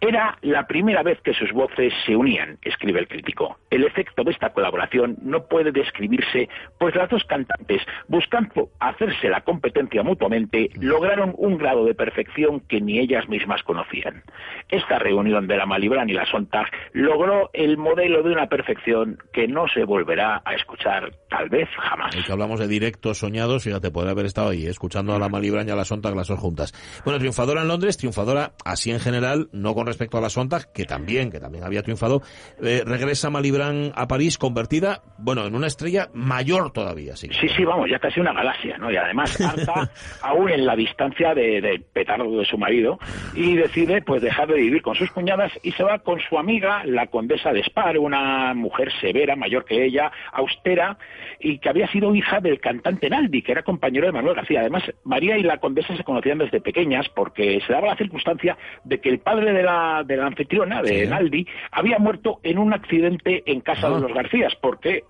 Era 0.00 0.38
la 0.40 0.66
primera 0.66 1.02
vez 1.02 1.20
que 1.20 1.34
sus 1.34 1.52
voces 1.52 1.92
se 2.06 2.16
unían, 2.16 2.58
escribe 2.62 3.00
el 3.00 3.08
crítico. 3.08 3.58
El 3.68 3.84
efecto 3.84 4.24
de 4.24 4.30
esta 4.30 4.50
colaboración 4.50 5.18
no 5.22 5.46
puede 5.46 5.72
describirse, 5.72 6.48
pues 6.78 6.94
las 6.94 7.10
dos 7.10 7.22
cantantes, 7.24 7.82
buscando 8.08 8.70
hacerse 8.80 9.28
la 9.28 9.42
competencia 9.42 10.02
mutuamente, 10.02 10.70
lograron 10.80 11.34
un 11.36 11.58
grado 11.58 11.84
de 11.84 11.94
perfección 11.94 12.60
que 12.60 12.80
ni 12.80 12.98
ellas 12.98 13.28
mismas 13.28 13.62
conocían. 13.62 14.24
Esta 14.70 14.98
reunión 14.98 15.46
de 15.46 15.58
la 15.58 15.66
Malibran 15.66 16.08
y 16.08 16.14
la 16.14 16.24
Sontag 16.24 16.70
logró 16.92 17.50
el 17.52 17.76
modelo 17.76 18.22
de 18.22 18.32
una 18.32 18.46
perfección 18.46 19.18
que 19.34 19.48
no 19.48 19.66
se 19.68 19.84
volverá 19.84 20.40
a 20.46 20.54
escuchar 20.54 21.12
tal 21.28 21.50
vez 21.50 21.68
jamás. 21.76 22.16
Y 22.16 22.22
que 22.22 22.32
hablamos 22.32 22.58
de 22.58 22.68
directos 22.68 23.18
soñados, 23.18 23.64
fíjate, 23.64 23.90
podría 23.90 24.12
haber 24.12 24.24
estado 24.24 24.48
ahí, 24.48 24.66
escuchando 24.66 25.14
a 25.14 25.18
la 25.18 25.28
Malibran 25.28 25.68
y 25.68 25.70
a 25.70 25.76
la 25.76 25.84
Sontag 25.84 26.16
las 26.16 26.28
dos 26.28 26.38
juntas. 26.38 26.72
Bueno, 27.04 27.18
triunfadora 27.18 27.60
en 27.60 27.68
Londres, 27.68 27.98
triunfadora 27.98 28.52
así 28.64 28.90
en 28.90 29.00
general, 29.00 29.48
no 29.52 29.74
con 29.74 29.89
respecto 29.90 30.16
a 30.18 30.20
la 30.20 30.30
Sontag, 30.30 30.72
que 30.72 30.84
también, 30.84 31.30
que 31.30 31.38
también 31.40 31.64
había 31.64 31.82
triunfado, 31.82 32.22
eh, 32.62 32.82
regresa 32.86 33.30
Malibran 33.30 33.92
a 33.94 34.08
París 34.08 34.38
convertida, 34.38 35.02
bueno, 35.18 35.46
en 35.46 35.54
una 35.54 35.66
estrella 35.66 36.08
mayor 36.14 36.72
todavía, 36.72 37.16
sí. 37.16 37.28
Sí, 37.40 37.48
sí, 37.56 37.64
vamos, 37.64 37.88
ya 37.90 37.98
casi 37.98 38.20
una 38.20 38.32
galaxia, 38.32 38.78
¿no? 38.78 38.90
Y 38.90 38.96
además 38.96 39.38
harta 39.40 39.90
aún 40.22 40.48
en 40.50 40.64
la 40.66 40.74
distancia 40.76 41.34
de- 41.34 41.60
del 41.60 41.82
petardo 41.82 42.38
de 42.38 42.44
su 42.46 42.56
marido 42.58 42.98
y 43.34 43.54
decide 43.56 44.02
pues 44.02 44.22
dejar 44.22 44.48
de 44.48 44.54
vivir 44.54 44.82
con 44.82 44.94
sus 44.94 45.10
cuñadas 45.10 45.52
y 45.62 45.72
se 45.72 45.82
va 45.82 45.98
con 45.98 46.18
su 46.20 46.38
amiga, 46.38 46.82
la 46.84 47.06
condesa 47.08 47.52
de 47.52 47.62
Spar, 47.64 47.98
una 47.98 48.54
mujer 48.54 48.90
severa, 49.00 49.36
mayor 49.36 49.64
que 49.64 49.84
ella, 49.84 50.10
austera 50.32 50.96
y 51.38 51.58
que 51.58 51.68
había 51.68 51.88
sido 51.90 52.14
hija 52.14 52.40
del 52.40 52.60
cantante 52.60 53.10
Naldi, 53.10 53.42
que 53.42 53.52
era 53.52 53.62
compañero 53.62 54.06
de 54.06 54.12
Manuel 54.12 54.36
García. 54.36 54.60
Además, 54.60 54.82
María 55.04 55.36
y 55.38 55.42
la 55.42 55.58
condesa 55.58 55.96
se 55.96 56.04
conocían 56.04 56.38
desde 56.38 56.60
pequeñas 56.60 57.08
porque 57.14 57.60
se 57.66 57.72
daba 57.72 57.88
la 57.88 57.96
circunstancia 57.96 58.56
de 58.84 59.00
que 59.00 59.08
el 59.08 59.18
padre 59.20 59.52
de 59.52 59.62
la, 59.62 59.79
de 60.04 60.16
la 60.16 60.26
anfitriona, 60.26 60.82
de 60.82 61.04
Sí. 61.04 61.06
Naldi, 61.06 61.46
había 61.72 61.98
muerto 61.98 62.40
en 62.42 62.58
un 62.58 62.72
accidente 62.72 63.42
en 63.46 63.60
casa 63.60 63.86
Ah. 63.88 63.90
de 63.90 64.00
los 64.00 64.12
Garcías 64.14 64.54
porque 64.60 65.04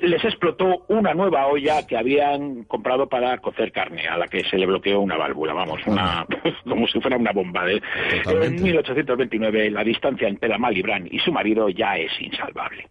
les 0.00 0.22
explotó 0.24 0.84
una 0.88 1.14
nueva 1.14 1.46
olla 1.46 1.86
que 1.86 1.96
habían 1.96 2.64
comprado 2.64 3.08
para 3.08 3.38
cocer 3.38 3.72
carne, 3.72 4.06
a 4.08 4.16
la 4.16 4.26
que 4.28 4.44
se 4.44 4.58
le 4.58 4.66
bloqueó 4.66 5.00
una 5.00 5.16
válvula, 5.16 5.52
vamos, 5.54 5.80
una, 5.86 6.26
como 6.68 6.86
si 6.88 7.00
fuera 7.00 7.16
una 7.16 7.32
bomba. 7.32 7.64
De, 7.64 7.80
Totalmente. 8.24 8.56
en 8.56 8.62
1829 8.62 9.70
la 9.70 9.84
distancia 9.84 10.28
entre 10.28 10.48
la 10.48 10.58
Malibran 10.58 11.06
y 11.10 11.18
su 11.20 11.32
marido 11.32 11.68
ya 11.68 11.96
es 11.96 12.12
insalvable. 12.20 12.86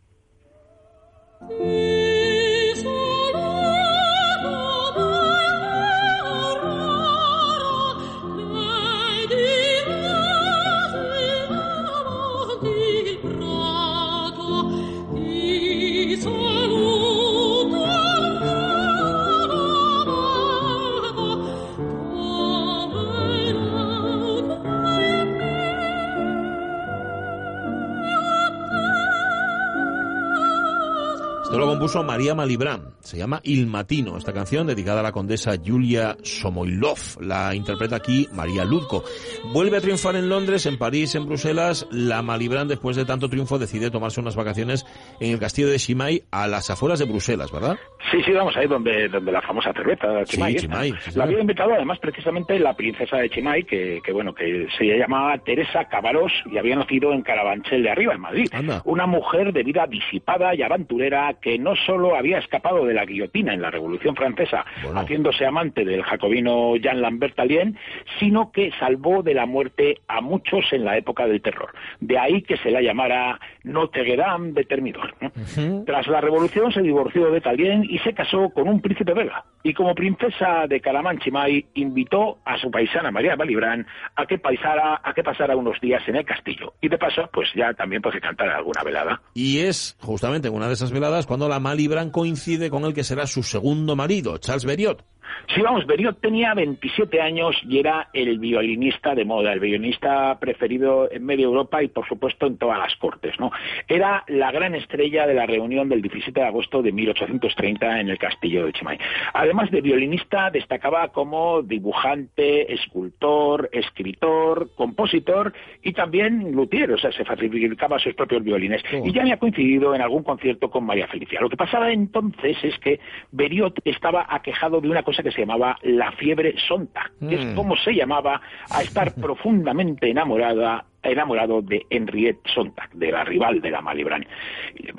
Esto 31.52 31.60
lo 31.60 31.68
compuso 31.68 32.02
María 32.02 32.34
Malibran. 32.34 32.94
Se 33.02 33.18
llama 33.18 33.42
Il 33.44 33.68
Matino. 33.68 34.16
Esta 34.16 34.32
canción 34.32 34.68
dedicada 34.68 35.02
a 35.02 35.04
la 35.04 35.12
condesa 35.12 35.52
Julia 35.62 36.16
Somoilov. 36.24 37.20
La 37.20 37.54
interpreta 37.54 37.98
aquí 37.98 38.26
María 38.32 38.64
Ludko. 38.64 39.04
Vuelve 39.52 39.76
a 39.76 39.82
triunfar 39.82 40.16
en 40.16 40.30
Londres, 40.30 40.66
en 40.66 40.78
París, 40.78 41.14
en 41.16 41.26
Bruselas. 41.26 41.90
La 41.92 42.22
Malibran, 42.22 42.70
después 42.70 42.96
de 42.96 43.04
tanto 43.04 43.28
triunfo, 43.28 43.60
decide 43.60 43.92
tomarse 43.92 44.22
unas 44.22 44.38
vacaciones 44.38 44.86
en 45.20 45.34
el 45.34 45.40
castillo 45.40 45.68
de 45.68 45.76
Chimay, 45.76 46.24
a 46.32 46.48
las 46.48 46.70
afueras 46.70 47.00
de 47.00 47.06
Bruselas, 47.06 47.52
¿verdad? 47.52 47.78
Sí, 48.12 48.24
sí, 48.24 48.32
vamos 48.32 48.56
ahí 48.56 48.68
donde, 48.68 49.10
donde 49.10 49.32
la 49.34 49.42
famosa 49.42 49.74
cerveza 49.74 50.24
Chimay. 50.24 50.54
Sí, 50.54 50.60
Chimay, 50.60 50.94
sí, 51.02 51.12
la 51.16 51.26
había 51.26 51.42
inventado 51.42 51.74
además 51.74 52.00
precisamente 52.00 52.58
la 52.60 52.74
princesa 52.74 53.18
de 53.18 53.30
Chimay, 53.30 53.64
que, 53.64 54.00
que 54.06 54.14
bueno, 54.14 54.34
que 54.34 54.68
se 54.78 54.86
llamaba 54.86 55.38
Teresa 55.40 55.84
Cabarós 55.90 56.32
y 56.50 56.58
había 56.58 56.78
nacido 56.78 57.12
en 57.12 57.24
Carabanchel 57.24 57.84
de 57.84 57.90
Arriba, 57.90 58.14
en 58.14 58.22
Madrid. 58.22 58.48
Anda. 58.54 58.82
Una 58.86 59.06
mujer 59.06 59.52
de 59.52 59.64
vida 59.64 59.86
disipada 59.86 60.56
y 60.56 60.62
aventurera 60.62 61.41
que 61.42 61.58
no 61.60 61.76
solo 61.76 62.16
había 62.16 62.40
escapado 62.40 62.86
de 62.86 62.94
la 62.94 63.06
guillotina 63.06 63.54
en 63.54 63.62
la 63.62 63.72
Revolución 63.72 64.16
Francesa, 64.16 64.66
Bueno. 64.84 65.00
haciéndose 65.00 65.46
amante 65.46 65.84
del 65.86 66.04
jacobino 66.04 66.76
Jean 66.78 67.02
Lambert 67.02 67.40
Allien, 67.40 67.78
sino 68.20 68.52
que 68.52 68.72
salvó 68.80 69.24
de 69.24 69.34
la 69.34 69.46
muerte 69.46 70.02
a 70.08 70.22
muchos 70.22 70.66
en 70.72 70.86
la 70.86 70.98
época 70.98 71.28
del 71.28 71.42
terror. 71.42 71.74
De 72.00 72.18
ahí 72.18 72.42
que 72.44 72.58
se 72.58 72.72
la 72.72 72.82
llamara 72.82 73.40
Notre 73.64 74.16
Dame 74.16 74.52
de 74.54 74.64
Termidor. 74.66 75.16
¿no? 75.22 75.84
Tras 75.86 76.08
la 76.08 76.22
revolución 76.22 76.72
se 76.72 76.82
divorció 76.82 77.32
de 77.32 77.42
Talien 77.42 77.84
y 77.90 78.00
se 78.00 78.14
casó 78.14 78.50
con 78.52 78.68
un 78.68 78.82
príncipe 78.82 79.14
belga. 79.14 79.44
Y 79.64 79.74
como 79.74 79.94
princesa 79.94 80.66
de 80.68 80.82
Caramanchimay 80.82 81.66
invitó 81.76 82.40
a 82.46 82.58
su 82.58 82.72
paisana 82.72 83.12
María 83.12 83.36
Malibran 83.36 83.86
a 84.16 84.26
que, 84.26 84.38
paisara, 84.40 85.02
a 85.04 85.14
que 85.14 85.24
pasara 85.24 85.56
unos 85.56 85.80
días 85.82 86.02
en 86.08 86.16
el 86.16 86.26
castillo. 86.26 86.74
Y 86.82 86.90
de 86.90 86.98
paso, 86.98 87.30
pues 87.32 87.50
ya 87.56 87.74
también 87.74 88.02
pues 88.02 88.16
que 88.16 88.22
cantara 88.22 88.58
alguna 88.58 88.84
velada. 88.84 89.22
Y 89.34 89.60
es 89.60 89.98
justamente 90.00 90.48
en 90.48 90.56
una 90.56 90.68
de 90.68 90.74
esas 90.74 90.92
veladas 90.92 91.28
cuando 91.32 91.48
la 91.48 91.62
Malibran 91.62 92.10
coincide 92.10 92.70
con 92.70 92.84
el 92.84 92.94
que 92.94 93.06
será 93.06 93.26
su 93.26 93.42
segundo 93.42 93.96
marido, 93.96 94.38
Charles 94.38 94.66
Berriot. 94.66 95.06
Sí, 95.54 95.62
vamos, 95.62 95.86
Beriot 95.86 96.20
tenía 96.22 96.54
27 96.54 97.22
años 97.22 97.56
y 97.68 97.80
era 97.80 98.10
el 98.14 98.40
violinista 98.40 99.16
de 99.16 99.26
moda, 99.26 99.54
el 99.54 99.60
violinista 99.60 100.40
preferido 100.40 101.12
en 101.12 101.26
media 101.26 101.46
Europa 101.46 101.84
y, 101.84 101.88
por 101.88 102.08
supuesto, 102.08 102.48
en 102.48 102.58
todas 102.58 102.80
las 102.80 102.96
cortes, 102.96 103.40
¿no? 103.40 103.52
Era 103.88 104.24
la 104.28 104.52
gran 104.52 104.76
estrella 104.76 105.28
de 105.28 105.34
la 105.34 105.46
reunión 105.46 105.90
del 105.90 106.02
17 106.02 106.40
de 106.40 106.46
agosto 106.46 106.82
de 106.82 106.92
1830 106.92 108.00
en 108.00 108.10
el 108.10 108.18
castillo 108.18 108.66
de 108.66 108.74
Chimay. 108.74 108.98
Además 109.34 109.72
de 109.72 109.82
violinista, 109.82 110.50
destacaba 110.50 111.10
como 111.10 111.62
dibujante, 111.62 112.74
escultor, 112.74 113.70
escritor, 113.72 114.72
compositor 114.76 115.54
y 115.84 115.94
también 115.94 116.52
luthier, 116.52 116.92
o 116.92 116.98
sea, 116.98 117.12
se 117.12 117.26
fabricaba 117.26 118.00
sus 118.00 118.14
propios 118.14 118.44
violines. 118.44 118.82
Oh. 118.94 119.06
Y 119.06 119.12
ya 119.12 119.22
había 119.22 119.38
coincidido 119.38 119.94
en 119.96 120.02
algún 120.02 120.24
concierto 120.24 120.70
con 120.70 120.86
María 120.86 121.08
Felicia. 121.08 121.42
Lo 121.42 121.50
que 121.50 121.58
pasaba 121.58 121.92
entonces 121.92 122.58
es 122.64 122.78
que 122.80 123.00
Beriot 123.32 123.80
estaba 123.86 124.26
aquejado 124.30 124.82
de 124.82 124.90
una 124.90 125.04
cosa 125.04 125.21
que 125.24 125.32
se 125.32 125.42
llamaba 125.42 125.78
la 125.84 126.12
fiebre 126.14 126.56
sonta, 126.68 127.12
que 127.20 127.36
es 127.36 127.46
Mm. 127.46 127.56
como 127.56 127.76
se 127.76 127.94
llamaba 127.94 128.42
a 128.70 128.82
estar 128.82 129.14
profundamente 129.22 130.10
enamorada 130.10 130.86
enamorado 131.04 131.64
de 131.64 131.84
Henriette 131.90 132.48
Sontag, 132.54 132.92
de 132.92 133.12
la 133.12 133.24
rival 133.24 133.60
de 133.60 133.72
la 133.72 133.82
Malibran. 133.82 134.24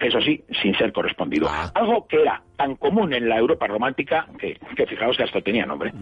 Eso 0.01 0.21
sí, 0.21 0.43
sin 0.61 0.75
ser 0.77 0.93
correspondido. 0.93 1.47
Ah. 1.49 1.71
Algo 1.77 2.09
que 2.09 2.21
era 2.21 2.43
tan 2.57 2.75
común 2.75 3.13
en 3.15 3.29
la 3.29 3.39
Europa 3.39 3.69
romántica 3.69 4.27
que, 4.37 4.59
que 4.77 4.87
fijaos 4.87 5.17
que 5.17 5.23
hasta 5.23 5.41
tenía 5.43 5.65
nombre. 5.65 5.93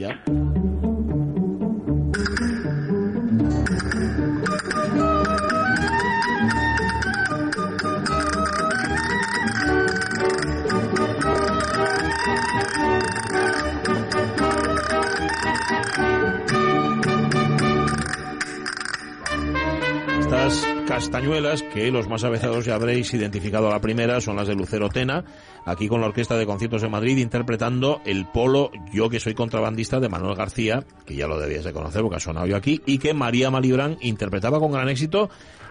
Castañuelas, 21.11 21.65
que 21.65 21.91
los 21.91 22.09
más 22.09 22.23
avezados 22.23 22.67
ya 22.67 22.77
habréis 22.77 23.13
identificado 23.13 23.67
a 23.67 23.71
la 23.71 23.81
primera, 23.81 24.21
son 24.21 24.37
las 24.37 24.47
de 24.47 24.55
Lucero 24.55 24.91
Tena, 24.91 25.25
aquí 25.67 25.89
con 25.89 26.01
la 26.01 26.07
Orquesta 26.07 26.37
de 26.37 26.47
Conciertos 26.47 26.83
de 26.83 26.89
Madrid, 26.89 27.19
interpretando 27.19 28.01
el 28.05 28.27
polo 28.27 28.71
Yo 28.93 29.11
que 29.11 29.19
soy 29.19 29.35
contrabandista 29.35 29.99
de 29.99 30.09
Manuel 30.09 30.37
García, 30.37 30.85
que 31.05 31.17
ya 31.17 31.27
lo 31.27 31.41
debías 31.41 31.65
de 31.65 31.73
conocer 31.73 32.03
porque 32.03 32.19
ha 32.19 32.21
sonado 32.21 32.47
yo 32.47 32.55
aquí, 32.55 32.81
y 32.87 32.99
que 32.99 33.13
María 33.13 33.51
Malibran 33.51 33.97
interpretaba 34.03 34.61
con 34.61 34.71
gran 34.71 34.89
éxito, 34.89 35.31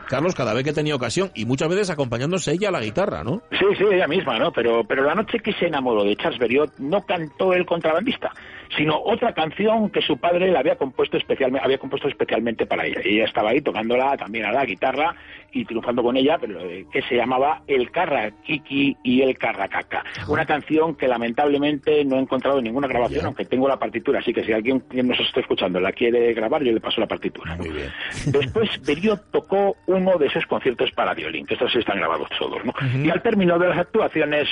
Carlos, 0.10 0.36
cada 0.36 0.54
vez 0.54 0.66
que 0.66 0.74
tenía 0.74 0.94
ocasión, 0.94 1.32
y 1.34 1.46
muchas 1.46 1.70
veces 1.70 1.90
acompañándose 1.90 2.52
ella 2.52 2.68
a 2.68 2.74
la 2.74 2.82
guitarra, 2.82 3.24
¿no? 3.24 3.42
Sí, 3.52 3.66
sí, 3.78 3.86
ella 3.90 4.08
misma, 4.08 4.38
¿no? 4.40 4.52
Pero, 4.52 4.84
pero 4.84 5.06
la 5.06 5.16
noche 5.16 5.40
que 5.40 5.54
se 5.54 5.68
enamoró 5.68 6.04
de 6.04 6.18
Charles 6.18 6.38
Berriot 6.38 6.80
no 6.80 7.06
cantó 7.06 7.54
el 7.54 7.66
contrabandista, 7.66 8.34
sino 8.76 9.00
otra 9.02 9.34
canción 9.34 9.90
que 9.90 10.02
su 10.02 10.18
padre 10.18 10.52
le 10.52 10.58
había 10.58 10.76
compuesto 10.76 11.18
especialmente, 11.18 11.66
había 11.66 11.78
compuesto 11.78 12.08
especialmente 12.08 12.66
para 12.66 12.86
ella. 12.86 13.02
Y 13.04 13.16
ella 13.16 13.26
estaba 13.26 13.50
ahí 13.50 13.62
tocándola 13.62 14.16
también 14.18 14.46
a 14.46 14.52
la 14.52 14.66
guitarra 14.66 15.16
y 15.52 15.66
triunfando 15.66 16.04
con 16.04 16.16
ella, 16.18 16.38
pero 16.40 16.60
eh, 16.60 16.86
que 16.92 17.02
se 17.04 17.16
llamaba 17.16 17.64
El 17.68 17.90
Carra 17.92 18.32
Kiki 18.44 18.98
y 19.04 19.22
El 19.22 19.38
Carra 19.38 19.68
Caca. 19.68 20.04
Una 20.28 20.46
canción 20.46 20.96
que 20.96 21.08
lamentablemente 21.08 22.06
no 22.06 22.18
he 22.18 22.20
encontrado 22.20 22.60
en 22.60 22.66
ninguna 22.66 22.88
grabación, 22.88 23.26
aunque 23.26 23.46
tengo 23.46 23.68
la 23.68 23.78
partitura, 23.78 24.20
así 24.20 24.34
que 24.34 24.44
si 24.44 24.54
alguien 24.54 24.82
que 24.82 25.02
nos 25.02 25.20
está 25.20 25.40
escuchando 25.40 25.80
la 25.80 25.92
quiere 25.92 26.34
grabar, 26.34 26.64
yo 26.64 26.72
le 26.72 26.80
paso 26.80 27.02
la 27.02 27.08
partitura. 27.08 27.56
Muy 27.56 27.70
bien. 27.70 27.92
Después 28.28 28.70
Berriot 28.86 29.32
tocó 29.32 29.76
uno 29.88 30.18
de 30.18 30.28
esos 30.28 30.46
conciertos 30.46 30.92
para 30.92 31.14
violín, 31.14 31.46
que 31.46 31.56
estos 31.56 31.76
están 31.76 31.98
grabados 31.98 32.30
todos, 32.38 32.64
¿no? 32.64 32.74
Y 33.04 33.10
al 33.10 33.22
término 33.22 33.58
de 33.58 33.70
las 33.70 33.78
actuaciones, 33.80 34.48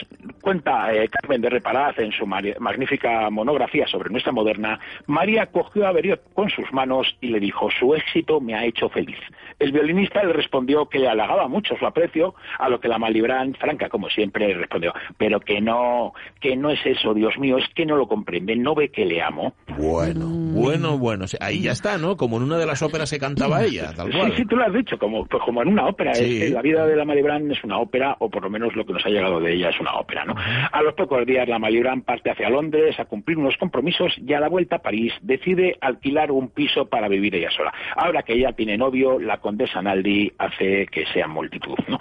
cuenta 0.47 0.93
eh, 0.93 1.09
Carmen 1.09 1.41
de 1.41 1.49
Reparaz 1.49 1.99
en 1.99 2.11
su 2.13 2.25
magnífica 2.25 3.29
monografía 3.29 3.85
sobre 3.87 4.09
nuestra 4.09 4.31
moderna, 4.31 4.79
María 5.05 5.47
cogió 5.47 5.85
a 5.87 5.91
Berriot 5.91 6.33
con 6.33 6.49
sus 6.49 6.71
manos 6.71 7.17
y 7.19 7.27
le 7.27 7.39
dijo, 7.39 7.69
su 7.77 7.93
éxito 7.95 8.39
me 8.39 8.55
ha 8.55 8.63
hecho 8.65 8.87
feliz. 8.89 9.17
El 9.59 9.71
violinista 9.73 10.23
le 10.23 10.31
respondió 10.31 10.87
que 10.87 10.99
le 10.99 11.09
halagaba 11.09 11.47
mucho 11.49 11.75
su 11.77 11.85
aprecio, 11.85 12.35
a 12.59 12.69
lo 12.69 12.79
que 12.79 12.87
la 12.87 12.97
Malibran, 12.97 13.55
franca 13.55 13.89
como 13.89 14.09
siempre, 14.09 14.53
respondió, 14.53 14.93
pero 15.17 15.39
que 15.41 15.59
no, 15.59 16.13
que 16.39 16.55
no 16.55 16.69
es 16.69 16.79
eso, 16.85 17.13
Dios 17.13 17.37
mío, 17.37 17.57
es 17.57 17.65
que 17.75 17.85
no 17.85 17.97
lo 17.97 18.07
comprende, 18.07 18.55
no 18.55 18.73
ve 18.75 18.89
que 18.89 19.05
le 19.05 19.21
amo. 19.21 19.53
Bueno, 19.77 20.27
bueno, 20.29 20.97
bueno. 20.97 21.25
O 21.25 21.27
sea, 21.27 21.39
Ahí 21.41 21.61
ya 21.61 21.71
está, 21.71 21.97
¿no? 21.97 22.15
Como 22.17 22.37
en 22.37 22.43
una 22.43 22.57
de 22.57 22.65
las 22.65 22.81
óperas 22.81 23.09
que 23.11 23.19
cantaba 23.19 23.63
ella, 23.63 23.93
tal 23.95 24.11
Sí, 24.11 24.17
cual. 24.17 24.33
sí, 24.35 24.45
tú 24.45 24.55
lo 24.55 24.65
has 24.65 24.73
dicho, 24.73 24.97
como, 24.97 25.25
pues 25.25 25.43
como 25.43 25.61
en 25.61 25.69
una 25.69 25.87
ópera. 25.87 26.13
Sí. 26.13 26.23
Es 26.37 26.43
que 26.45 26.49
la 26.53 26.61
vida 26.61 26.85
de 26.85 26.95
la 26.95 27.05
Malibran 27.05 27.49
es 27.51 27.63
una 27.63 27.77
ópera, 27.79 28.15
o 28.19 28.29
por 28.29 28.43
lo 28.43 28.49
menos 28.49 28.75
lo 28.75 28.85
que 28.85 28.93
nos 28.93 29.05
ha 29.05 29.09
llegado 29.09 29.39
de 29.39 29.53
ella 29.53 29.69
es 29.69 29.79
una 29.79 29.93
ópera, 29.95 30.25
¿no? 30.25 30.35
A 30.71 30.81
los 30.81 30.93
pocos 30.93 31.25
días 31.25 31.47
la 31.47 31.59
Malibran 31.59 32.01
parte 32.01 32.31
hacia 32.31 32.49
Londres 32.49 32.99
a 32.99 33.05
cumplir 33.05 33.37
unos 33.37 33.57
compromisos 33.57 34.13
y 34.17 34.33
a 34.33 34.39
la 34.39 34.49
vuelta 34.49 34.77
a 34.77 34.79
París 34.79 35.13
decide 35.21 35.77
alquilar 35.81 36.31
un 36.31 36.49
piso 36.49 36.87
para 36.87 37.07
vivir 37.07 37.35
ella 37.35 37.51
sola. 37.51 37.73
Ahora 37.95 38.23
que 38.23 38.33
ella 38.33 38.53
tiene 38.53 38.77
novio, 38.77 39.19
la 39.19 39.37
condesa 39.37 39.81
Naldi 39.81 40.31
hace 40.37 40.87
que 40.87 41.05
sea 41.07 41.27
multitud, 41.27 41.77
¿no? 41.87 41.99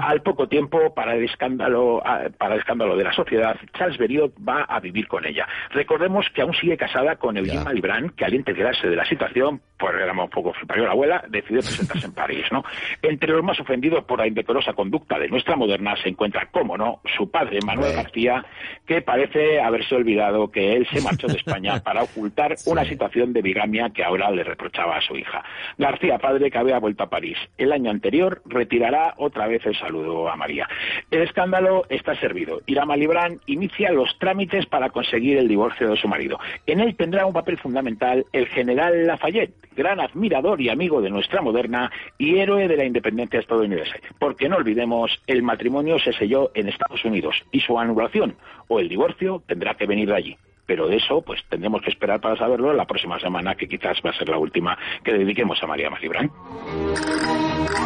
Al 0.00 0.22
poco 0.22 0.48
tiempo, 0.48 0.94
para 0.94 1.14
el 1.14 1.24
escándalo, 1.24 2.02
para 2.38 2.54
el 2.54 2.60
escándalo 2.60 2.96
de 2.96 3.04
la 3.04 3.12
sociedad, 3.12 3.56
Charles 3.76 3.98
Berriot 3.98 4.34
va 4.46 4.62
a 4.62 4.80
vivir 4.80 5.06
con 5.08 5.24
ella. 5.24 5.46
Recordemos 5.70 6.26
que 6.34 6.42
aún 6.42 6.54
sigue 6.54 6.76
casada 6.76 7.16
con 7.16 7.36
Eugene. 7.36 7.64
Malibran, 7.64 8.10
que 8.10 8.24
al 8.24 8.34
enterarse 8.34 8.88
de 8.88 8.96
la 8.96 9.04
situación, 9.04 9.60
pues 9.78 9.94
era 9.94 10.12
un 10.12 10.28
poco 10.30 10.52
flipario 10.52 10.84
la 10.84 10.92
abuela, 10.92 11.24
decide 11.28 11.58
presentarse 11.58 12.06
en 12.06 12.12
París, 12.12 12.44
¿no? 12.50 12.64
Entre 13.02 13.32
los 13.32 13.42
más 13.42 13.58
ofendidos 13.60 14.04
por 14.04 14.18
la 14.18 14.26
indecorosa 14.26 14.72
conducta 14.72 15.18
de 15.18 15.28
nuestra 15.28 15.56
moderna 15.56 15.96
se 16.02 16.08
encuentra, 16.08 16.48
cómo 16.50 16.76
no, 16.76 17.00
su 17.16 17.30
padre 17.30 17.58
Manuel 17.64 17.77
Hombre. 17.78 17.92
García, 17.92 18.44
que 18.86 19.02
parece 19.02 19.60
haberse 19.60 19.94
olvidado 19.94 20.50
que 20.50 20.74
él 20.74 20.86
se 20.90 21.00
marchó 21.00 21.26
de 21.26 21.36
España 21.36 21.80
para 21.84 22.02
ocultar 22.02 22.56
una 22.66 22.84
situación 22.84 23.32
de 23.32 23.42
bigamia 23.42 23.90
que 23.90 24.02
ahora 24.02 24.30
le 24.30 24.42
reprochaba 24.44 24.96
a 24.96 25.00
su 25.00 25.16
hija. 25.16 25.44
García, 25.76 26.18
padre 26.18 26.50
que 26.50 26.58
había 26.58 26.78
vuelto 26.78 27.04
a 27.04 27.10
París 27.10 27.36
el 27.58 27.72
año 27.72 27.90
anterior, 27.90 28.42
retirará 28.46 29.14
otra 29.18 29.46
vez 29.46 29.64
el 29.66 29.76
saludo 29.76 30.28
a 30.28 30.36
María. 30.36 30.68
El 31.10 31.22
escándalo 31.22 31.84
está 31.88 32.14
servido. 32.16 32.60
Irama 32.66 32.96
Librán 32.96 33.40
inicia 33.46 33.92
los 33.92 34.18
trámites 34.18 34.66
para 34.66 34.90
conseguir 34.90 35.38
el 35.38 35.48
divorcio 35.48 35.90
de 35.90 35.96
su 35.96 36.08
marido. 36.08 36.38
En 36.66 36.80
él 36.80 36.96
tendrá 36.96 37.26
un 37.26 37.32
papel 37.32 37.58
fundamental 37.58 38.26
el 38.32 38.46
general 38.48 39.06
Lafayette, 39.06 39.54
gran 39.76 40.00
admirador 40.00 40.60
y 40.60 40.70
amigo 40.70 41.00
de 41.00 41.10
nuestra 41.10 41.40
moderna 41.40 41.90
y 42.18 42.38
héroe 42.38 42.66
de 42.66 42.76
la 42.76 42.84
independencia 42.84 43.40
estadounidense. 43.40 44.00
Porque 44.18 44.48
no 44.48 44.56
olvidemos, 44.56 45.22
el 45.26 45.42
matrimonio 45.42 45.98
se 45.98 46.12
selló 46.12 46.50
en 46.54 46.68
Estados 46.68 47.04
Unidos 47.04 47.44
y 47.52 47.57
su 47.60 47.78
anulación 47.78 48.36
o 48.68 48.80
el 48.80 48.88
divorcio 48.88 49.42
tendrá 49.46 49.74
que 49.74 49.86
venir 49.86 50.08
de 50.08 50.16
allí. 50.16 50.38
Pero 50.68 50.86
de 50.86 50.96
eso, 50.96 51.22
pues 51.22 51.40
tendremos 51.48 51.80
que 51.80 51.88
esperar 51.88 52.20
para 52.20 52.36
saberlo 52.36 52.74
la 52.74 52.84
próxima 52.84 53.18
semana, 53.18 53.54
que 53.54 53.66
quizás 53.66 53.96
va 54.04 54.10
a 54.10 54.12
ser 54.12 54.28
la 54.28 54.36
última 54.36 54.76
que 55.02 55.14
dediquemos 55.14 55.58
a 55.62 55.66
María 55.66 55.88
Malibrán. 55.88 56.30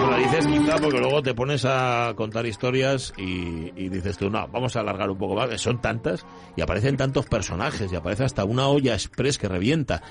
Bueno, 0.00 0.16
dices 0.16 0.44
quizá 0.48 0.76
porque 0.78 0.98
luego 0.98 1.22
te 1.22 1.32
pones 1.32 1.64
a 1.64 2.12
contar 2.16 2.44
historias 2.44 3.14
y, 3.16 3.70
y 3.76 3.88
dices 3.88 4.18
tú, 4.18 4.30
no, 4.30 4.48
vamos 4.48 4.74
a 4.74 4.80
alargar 4.80 5.08
un 5.10 5.16
poco 5.16 5.36
más, 5.36 5.48
que 5.48 5.58
son 5.58 5.80
tantas 5.80 6.26
y 6.56 6.60
aparecen 6.60 6.96
tantos 6.96 7.26
personajes 7.26 7.92
y 7.92 7.94
aparece 7.94 8.24
hasta 8.24 8.44
una 8.44 8.66
olla 8.66 8.94
express 8.94 9.38
que 9.38 9.46
revienta. 9.46 10.02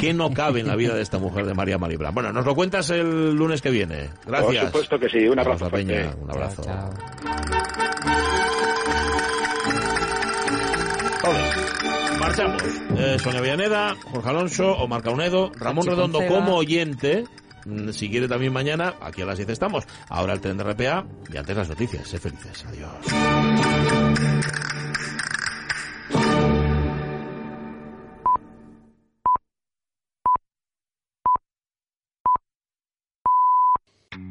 ¿Qué 0.00 0.12
no 0.12 0.32
cabe 0.32 0.58
en 0.58 0.66
la 0.66 0.74
vida 0.74 0.96
de 0.96 1.02
esta 1.02 1.18
mujer 1.18 1.46
de 1.46 1.54
María 1.54 1.78
Malibran? 1.78 2.12
Bueno, 2.14 2.32
nos 2.32 2.44
lo 2.44 2.56
cuentas 2.56 2.90
el 2.90 3.36
lunes 3.36 3.62
que 3.62 3.70
viene. 3.70 4.08
Gracias. 4.26 4.72
Por 4.72 4.82
supuesto 4.82 4.98
que 4.98 5.08
sí. 5.08 5.28
Un 5.28 5.38
abrazo 5.38 5.70
Peña, 5.70 6.10
un 6.20 6.30
abrazo. 6.32 6.64
Chao, 6.64 6.90
chao. 6.90 7.88
Marchamos. 12.20 12.62
Eh, 12.96 13.16
Sonia 13.22 13.40
Villaneda, 13.40 13.96
Jorge 14.10 14.28
Alonso, 14.28 14.72
Omar 14.72 15.02
Caunedo, 15.02 15.50
Ramón 15.56 15.84
Pachi 15.84 15.96
Redondo 15.96 16.20
como 16.26 16.56
oyente. 16.56 17.24
Mm, 17.64 17.90
Si 17.90 18.08
quiere 18.08 18.28
también 18.28 18.52
mañana, 18.52 18.94
aquí 19.00 19.22
a 19.22 19.26
las 19.26 19.36
10 19.38 19.48
estamos. 19.50 19.84
Ahora 20.08 20.32
el 20.32 20.40
tren 20.40 20.56
de 20.56 20.64
RPA 20.64 21.04
y 21.32 21.36
antes 21.36 21.56
las 21.56 21.68
noticias. 21.68 22.06
Sé 22.08 22.18
felices. 22.18 22.64
Adiós. 22.66 24.07